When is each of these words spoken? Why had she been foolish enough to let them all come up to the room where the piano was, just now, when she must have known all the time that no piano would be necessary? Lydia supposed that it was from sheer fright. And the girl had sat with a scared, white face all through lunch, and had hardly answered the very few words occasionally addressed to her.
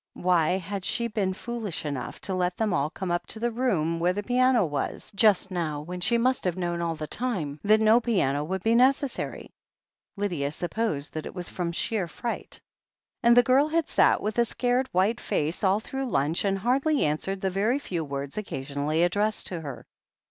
Why 0.15 0.57
had 0.57 0.83
she 0.83 1.05
been 1.07 1.35
foolish 1.35 1.85
enough 1.85 2.19
to 2.21 2.33
let 2.33 2.57
them 2.57 2.73
all 2.73 2.89
come 2.89 3.11
up 3.11 3.27
to 3.27 3.39
the 3.39 3.51
room 3.51 3.99
where 3.99 4.13
the 4.13 4.23
piano 4.23 4.65
was, 4.65 5.11
just 5.13 5.51
now, 5.51 5.81
when 5.81 6.01
she 6.01 6.17
must 6.17 6.43
have 6.43 6.57
known 6.57 6.81
all 6.81 6.95
the 6.95 7.05
time 7.05 7.59
that 7.63 7.79
no 7.79 7.99
piano 7.99 8.43
would 8.43 8.63
be 8.63 8.73
necessary? 8.73 9.51
Lydia 10.17 10.49
supposed 10.53 11.13
that 11.13 11.27
it 11.27 11.35
was 11.35 11.49
from 11.49 11.71
sheer 11.71 12.07
fright. 12.07 12.59
And 13.21 13.37
the 13.37 13.43
girl 13.43 13.67
had 13.67 13.87
sat 13.87 14.21
with 14.23 14.39
a 14.39 14.45
scared, 14.45 14.89
white 14.91 15.19
face 15.21 15.63
all 15.63 15.79
through 15.79 16.09
lunch, 16.09 16.45
and 16.45 16.57
had 16.57 16.63
hardly 16.63 17.05
answered 17.05 17.41
the 17.41 17.51
very 17.51 17.77
few 17.77 18.03
words 18.03 18.39
occasionally 18.39 19.03
addressed 19.03 19.45
to 19.49 19.61
her. 19.61 19.85